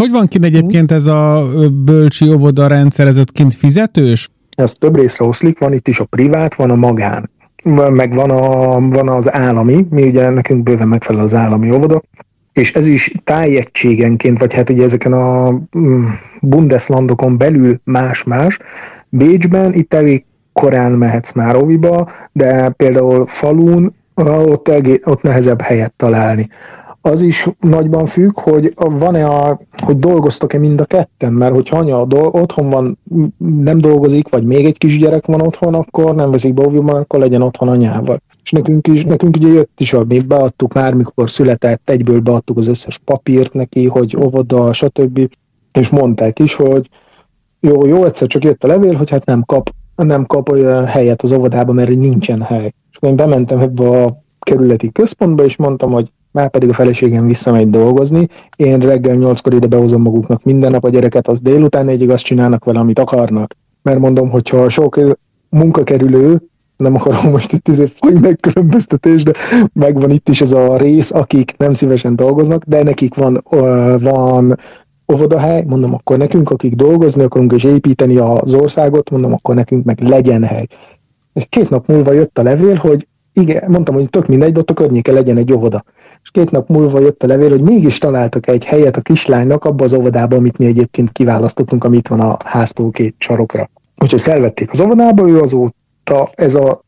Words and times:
Hogy 0.00 0.10
van 0.10 0.28
kint 0.28 0.44
egyébként 0.44 0.92
ez 0.92 1.06
a 1.06 1.46
bölcsi 1.84 2.32
óvoda 2.32 2.66
rendszer, 2.66 3.06
ez 3.06 3.18
ott 3.18 3.32
kint 3.32 3.54
fizetős? 3.54 4.28
Ez 4.56 4.72
több 4.72 4.96
részre 4.96 5.24
oszlik, 5.24 5.58
van 5.58 5.72
itt 5.72 5.88
is 5.88 5.98
a 5.98 6.04
privát, 6.04 6.54
van 6.54 6.70
a 6.70 6.74
magán, 6.74 7.30
meg 7.90 8.14
van, 8.14 8.30
a, 8.30 8.80
van 8.88 9.08
az 9.08 9.32
állami, 9.32 9.86
mi 9.90 10.02
ugye 10.02 10.30
nekünk 10.30 10.62
bőven 10.62 10.88
megfelel 10.88 11.22
az 11.22 11.34
állami 11.34 11.70
óvoda, 11.70 12.02
és 12.52 12.72
ez 12.72 12.86
is 12.86 13.12
tájegységenként, 13.24 14.38
vagy 14.38 14.54
hát 14.54 14.70
ugye 14.70 14.82
ezeken 14.82 15.12
a 15.12 15.50
mm, 15.78 16.04
Bundeslandokon 16.40 17.38
belül 17.38 17.80
más-más. 17.84 18.58
Bécsben 19.08 19.72
itt 19.72 19.94
elég 19.94 20.24
korán 20.52 20.92
mehetsz 20.92 21.32
már 21.32 21.56
óviba, 21.56 22.10
de 22.32 22.68
például 22.68 23.26
falun 23.26 23.94
ott, 24.14 24.70
ott 25.04 25.22
nehezebb 25.22 25.60
helyet 25.60 25.92
találni 25.96 26.48
az 27.06 27.20
is 27.20 27.48
nagyban 27.60 28.06
függ, 28.06 28.40
hogy 28.40 28.72
van-e 28.76 29.26
a, 29.26 29.58
hogy 29.82 29.98
dolgoztok-e 29.98 30.58
mind 30.58 30.80
a 30.80 30.84
ketten, 30.84 31.32
mert 31.32 31.54
hogyha 31.54 31.78
anya 31.78 32.04
do- 32.04 32.34
otthon 32.34 32.70
van, 32.70 32.98
nem 33.38 33.78
dolgozik, 33.78 34.28
vagy 34.28 34.44
még 34.44 34.64
egy 34.64 34.78
kisgyerek 34.78 35.26
van 35.26 35.40
otthon, 35.40 35.74
akkor 35.74 36.14
nem 36.14 36.30
veszik 36.30 36.54
be 36.54 36.92
akkor 36.92 37.18
legyen 37.18 37.42
otthon 37.42 37.68
anyával. 37.68 38.22
És 38.44 38.50
nekünk 38.50 38.86
is, 38.86 39.04
nekünk 39.04 39.36
ugye 39.36 39.48
jött 39.48 39.80
is 39.80 39.92
adni, 39.92 40.20
beadtuk 40.20 40.72
már, 40.74 40.94
mikor 40.94 41.30
született, 41.30 41.90
egyből 41.90 42.20
beadtuk 42.20 42.58
az 42.58 42.66
összes 42.66 43.00
papírt 43.04 43.52
neki, 43.52 43.86
hogy 43.86 44.16
óvoda, 44.16 44.72
stb. 44.72 45.28
És 45.72 45.88
mondták 45.88 46.38
is, 46.38 46.54
hogy 46.54 46.88
jó, 47.60 47.86
jó, 47.86 48.04
egyszer 48.04 48.28
csak 48.28 48.44
jött 48.44 48.64
a 48.64 48.66
levél, 48.66 48.94
hogy 48.94 49.10
hát 49.10 49.24
nem 49.24 49.42
kap, 49.44 49.70
nem 49.96 50.26
kap 50.26 50.48
olyan 50.48 50.84
helyet 50.84 51.22
az 51.22 51.32
óvodában, 51.32 51.74
mert 51.74 51.88
nincsen 51.88 52.42
hely. 52.42 52.72
És 52.90 52.98
én 53.00 53.16
bementem 53.16 53.58
ebbe 53.58 54.02
a 54.04 54.22
kerületi 54.40 54.92
központba, 54.92 55.44
és 55.44 55.56
mondtam, 55.56 55.92
hogy 55.92 56.10
már 56.36 56.50
pedig 56.50 56.68
a 56.68 56.74
feleségem 56.74 57.26
visszamegy 57.26 57.70
dolgozni, 57.70 58.28
én 58.56 58.78
reggel 58.78 59.14
nyolckor 59.14 59.54
ide 59.54 59.66
behozom 59.66 60.02
maguknak 60.02 60.42
minden 60.42 60.70
nap 60.70 60.84
a 60.84 60.88
gyereket, 60.88 61.28
az 61.28 61.40
délután 61.40 61.84
négyig 61.84 62.10
azt 62.10 62.24
csinálnak 62.24 62.64
vele, 62.64 62.78
amit 62.78 62.98
akarnak. 62.98 63.54
Mert 63.82 63.98
mondom, 63.98 64.30
hogyha 64.30 64.68
sok 64.68 65.00
munkakerülő, 65.48 66.40
nem 66.76 66.94
akarom 66.94 67.30
most 67.30 67.52
itt 67.52 67.68
izé 67.68 67.92
fogy 67.94 68.20
megkülönböztetés, 68.20 69.22
de 69.22 69.32
megvan 69.72 70.10
itt 70.10 70.28
is 70.28 70.40
ez 70.40 70.52
a 70.52 70.76
rész, 70.76 71.12
akik 71.12 71.54
nem 71.56 71.74
szívesen 71.74 72.16
dolgoznak, 72.16 72.64
de 72.64 72.82
nekik 72.82 73.14
van, 73.14 73.42
van 74.00 74.58
óvodahely, 75.12 75.64
mondom, 75.66 75.94
akkor 75.94 76.18
nekünk, 76.18 76.50
akik 76.50 76.74
dolgozni 76.74 77.22
akarunk 77.22 77.52
és 77.52 77.64
építeni 77.64 78.16
az 78.16 78.54
országot, 78.54 79.10
mondom, 79.10 79.32
akkor 79.32 79.54
nekünk 79.54 79.84
meg 79.84 80.00
legyen 80.00 80.44
hely. 80.44 80.66
És 81.32 81.46
két 81.48 81.70
nap 81.70 81.86
múlva 81.86 82.12
jött 82.12 82.38
a 82.38 82.42
levél, 82.42 82.74
hogy 82.74 83.06
igen, 83.32 83.70
mondtam, 83.70 83.94
hogy 83.94 84.10
tök 84.10 84.26
mindegy, 84.26 84.52
de 84.52 84.58
ott 84.60 84.70
a 84.70 84.74
környéke 84.74 85.12
legyen 85.12 85.36
egy 85.36 85.52
óvoda 85.52 85.84
és 86.26 86.32
két 86.32 86.50
nap 86.50 86.68
múlva 86.68 87.00
jött 87.00 87.22
a 87.22 87.26
levél, 87.26 87.50
hogy 87.50 87.60
mégis 87.60 87.98
találtak 87.98 88.46
egy 88.46 88.64
helyet 88.64 88.96
a 88.96 89.00
kislánynak 89.00 89.64
abba 89.64 89.84
az 89.84 89.92
óvodába, 89.92 90.36
amit 90.36 90.58
mi 90.58 90.66
egyébként 90.66 91.12
kiválasztottunk, 91.12 91.84
amit 91.84 92.08
van 92.08 92.20
a 92.20 92.36
háztól 92.44 92.90
két 92.90 93.14
sarokra. 93.18 93.70
Úgyhogy 93.96 94.20
felvették 94.20 94.70
az 94.70 94.80
óvodába, 94.80 95.28
ő 95.28 95.40
azóta, 95.40 96.30
ez, 96.34 96.54
a, 96.54 96.82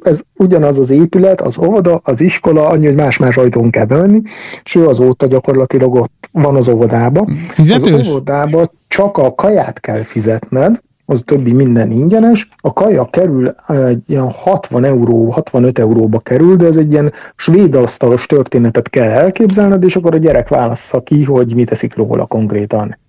ez 0.00 0.22
ugyanaz 0.36 0.78
az 0.78 0.90
épület, 0.90 1.40
az 1.40 1.58
óvoda, 1.58 2.00
az 2.04 2.20
iskola, 2.20 2.68
annyi, 2.68 2.86
hogy 2.86 2.94
más-más 2.94 3.36
ajtón 3.36 3.70
kell 3.70 3.84
bemenni, 3.84 4.22
és 4.64 4.74
ő 4.74 4.88
azóta 4.88 5.26
gyakorlatilag 5.26 5.94
ott 5.94 6.28
van 6.32 6.56
az 6.56 6.68
óvodában. 6.68 7.24
Fizetős? 7.48 7.92
Az 7.92 8.08
óvodában 8.08 8.70
csak 8.88 9.18
a 9.18 9.34
kaját 9.34 9.80
kell 9.80 10.02
fizetned, 10.02 10.80
az 11.10 11.22
többi 11.24 11.52
minden 11.52 11.90
ingyenes. 11.90 12.48
A 12.60 12.72
kaja 12.72 13.04
kerül 13.04 13.54
egy 13.66 14.02
ilyen 14.06 14.30
60 14.30 14.84
euró, 14.84 15.30
65 15.30 15.78
euróba 15.78 16.18
kerül, 16.18 16.56
de 16.56 16.66
ez 16.66 16.76
egy 16.76 16.92
ilyen 16.92 17.12
svéd 17.36 17.74
asztalos 17.74 18.26
történetet 18.26 18.90
kell 18.90 19.08
elképzelned, 19.08 19.84
és 19.84 19.96
akkor 19.96 20.14
a 20.14 20.18
gyerek 20.18 20.48
válassza 20.48 21.02
ki, 21.02 21.24
hogy 21.24 21.54
mit 21.54 21.68
teszik 21.68 21.94
róla 21.94 22.26
konkrétan. 22.26 22.96